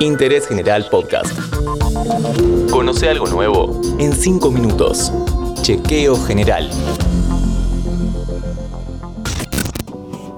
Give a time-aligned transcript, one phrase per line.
[0.00, 1.32] Interés General Podcast.
[2.70, 5.10] Conoce algo nuevo en 5 minutos.
[5.62, 6.70] Chequeo General.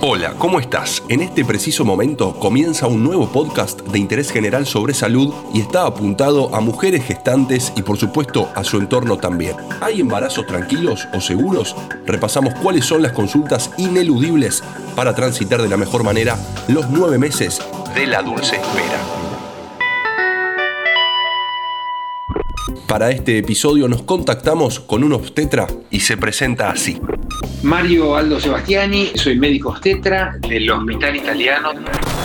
[0.00, 1.02] Hola, ¿cómo estás?
[1.08, 5.86] En este preciso momento comienza un nuevo podcast de interés general sobre salud y está
[5.86, 9.56] apuntado a mujeres gestantes y por supuesto a su entorno también.
[9.80, 11.74] ¿Hay embarazos tranquilos o seguros?
[12.06, 14.62] Repasamos cuáles son las consultas ineludibles
[14.94, 16.38] para transitar de la mejor manera
[16.68, 17.60] los nueve meses
[17.94, 19.27] de la dulce espera.
[22.88, 26.98] Para este episodio nos contactamos con un obstetra y se presenta así.
[27.62, 31.72] Mario Aldo Sebastiani, soy médico obstetra del Hospital Italiano.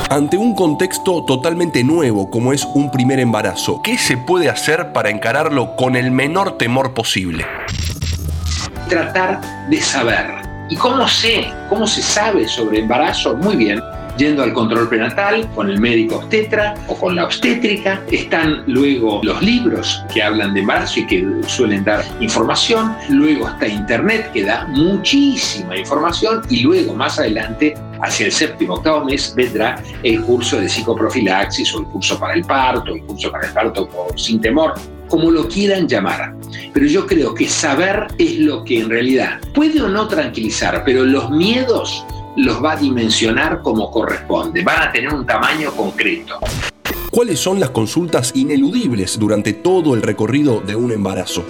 [0.10, 5.10] Ante un contexto totalmente nuevo como es un primer embarazo, ¿qué se puede hacer para
[5.10, 7.46] encararlo con el menor temor posible?
[8.88, 10.28] Tratar de saber.
[10.70, 11.46] ¿Y cómo sé?
[11.68, 13.36] ¿Cómo se sabe sobre embarazo?
[13.36, 13.82] Muy bien
[14.18, 18.02] yendo al control prenatal con el médico obstetra o con la obstétrica.
[18.12, 22.96] Están luego los libros que hablan de embarazo y que suelen dar información.
[23.10, 29.06] Luego está Internet que da muchísima información y luego más adelante hacia el séptimo octavo
[29.06, 33.48] mes vendrá el curso de psicoprofilaxis o el curso para el parto, el curso para
[33.48, 34.74] el parto sin temor,
[35.08, 36.36] como lo quieran llamar.
[36.74, 41.04] Pero yo creo que saber es lo que en realidad puede o no tranquilizar, pero
[41.04, 42.06] los miedos
[42.36, 46.40] los va a dimensionar como corresponde, van a tener un tamaño concreto.
[47.12, 51.46] ¿Cuáles son las consultas ineludibles durante todo el recorrido de un embarazo?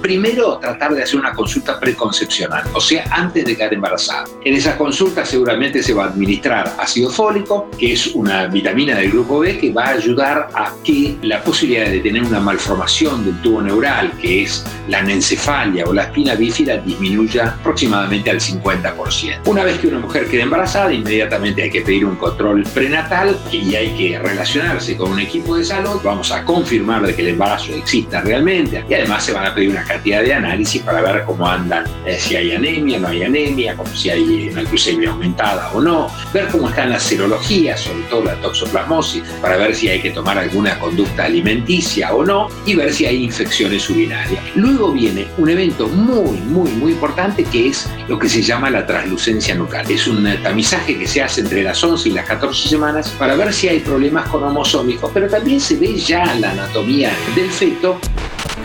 [0.00, 4.24] Primero tratar de hacer una consulta preconcepcional, o sea, antes de quedar embarazada.
[4.44, 9.10] En esa consulta seguramente se va a administrar ácido fólico, que es una vitamina del
[9.10, 13.40] grupo B que va a ayudar a que la posibilidad de tener una malformación del
[13.42, 19.40] tubo neural, que es la anencefalia o la espina bífida, disminuya aproximadamente al 50%.
[19.46, 23.74] Una vez que una mujer queda embarazada, inmediatamente hay que pedir un control prenatal y
[23.74, 26.00] hay que relacionarse con un equipo de salud.
[26.02, 29.70] Vamos a confirmar de que el embarazo exista realmente y además se van a pedir
[29.70, 33.74] una cantidad de análisis para ver cómo andan, eh, si hay anemia, no hay anemia,
[33.74, 38.24] como si hay una glucemia aumentada o no, ver cómo están las serologías, sobre todo
[38.24, 42.92] la toxoplasmosis, para ver si hay que tomar alguna conducta alimenticia o no y ver
[42.92, 44.42] si hay infecciones urinarias.
[44.54, 48.86] Luego viene un evento muy, muy, muy importante que es lo que se llama la
[48.86, 49.90] translucencia nucal.
[49.90, 53.52] Es un tamizaje que se hace entre las 11 y las 14 semanas para ver
[53.52, 57.98] si hay problemas con homosómicos, pero también se ve ya la anatomía del feto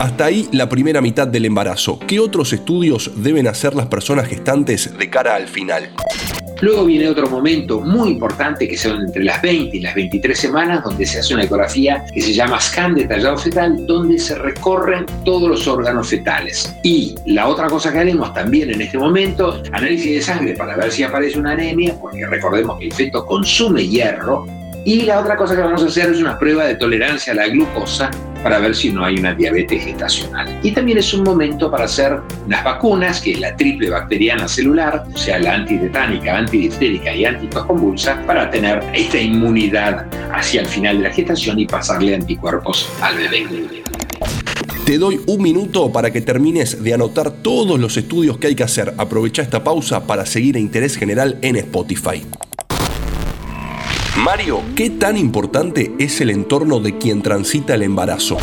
[0.04, 1.98] hasta ahí la primera mitad del embarazo.
[1.98, 5.88] ¿Qué otros estudios deben hacer las personas gestantes de cara al final?
[6.60, 10.84] Luego viene otro momento muy importante que son entre las 20 y las 23 semanas,
[10.84, 15.48] donde se hace una ecografía que se llama scan detallado fetal, donde se recorren todos
[15.48, 16.74] los órganos fetales.
[16.82, 20.92] Y la otra cosa que haremos también en este momento, análisis de sangre para ver
[20.92, 24.46] si aparece una anemia, porque recordemos que el feto consume hierro.
[24.84, 27.48] Y la otra cosa que vamos a hacer es una prueba de tolerancia a la
[27.48, 28.10] glucosa
[28.44, 30.60] para ver si no hay una diabetes gestacional.
[30.62, 35.06] Y también es un momento para hacer unas vacunas, que es la triple bacteriana celular,
[35.12, 41.08] o sea, la antitetánica, antidiftérica y antitoconvulsa, para tener esta inmunidad hacia el final de
[41.08, 43.46] la gestación y pasarle anticuerpos al bebé.
[44.84, 48.64] Te doy un minuto para que termines de anotar todos los estudios que hay que
[48.64, 48.92] hacer.
[48.98, 52.22] Aprovecha esta pausa para seguir a Interés General en Spotify.
[54.16, 58.38] Mario, ¿qué tan importante es el entorno de quien transita el embarazo?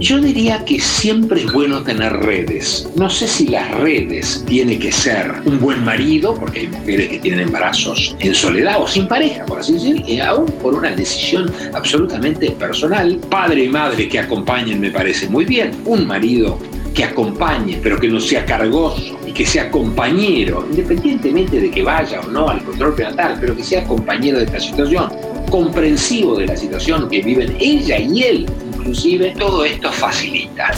[0.00, 2.88] Yo diría que siempre es bueno tener redes.
[2.96, 7.18] No sé si las redes tiene que ser un buen marido, porque hay mujeres que
[7.20, 11.50] tienen embarazos en soledad o sin pareja, por así decirlo, y aún por una decisión
[11.72, 13.18] absolutamente personal.
[13.30, 15.70] Padre y madre que acompañen me parece muy bien.
[15.86, 16.58] Un marido
[16.96, 22.20] que acompañe, pero que no sea cargoso y que sea compañero, independientemente de que vaya
[22.20, 25.12] o no al control prenatal, pero que sea compañero de esta situación,
[25.50, 30.70] comprensivo de la situación que viven ella y él, inclusive, todo esto facilita.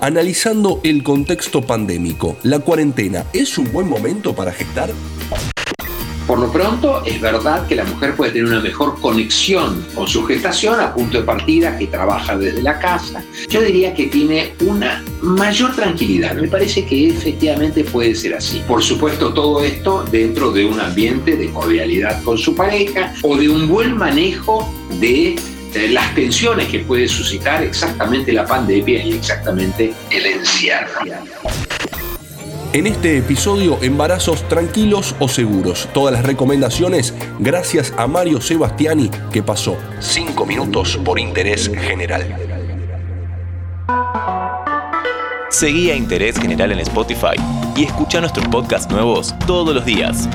[0.00, 4.90] Analizando el contexto pandémico, ¿la cuarentena es un buen momento para gestar?
[6.32, 10.24] Por lo pronto, es verdad que la mujer puede tener una mejor conexión con su
[10.24, 13.22] gestación a punto de partida, que trabaja desde la casa.
[13.50, 16.34] Yo diría que tiene una mayor tranquilidad.
[16.36, 18.62] Me parece que efectivamente puede ser así.
[18.66, 23.50] Por supuesto, todo esto dentro de un ambiente de cordialidad con su pareja o de
[23.50, 25.36] un buen manejo de
[25.90, 31.02] las tensiones que puede suscitar exactamente la pandemia y exactamente el encierro.
[32.74, 35.86] En este episodio, embarazos tranquilos o seguros.
[35.92, 42.34] Todas las recomendaciones gracias a Mario Sebastiani, que pasó 5 minutos por interés general.
[45.50, 47.36] Seguí a Interés General en Spotify
[47.76, 50.26] y escucha nuestros podcasts nuevos todos los días.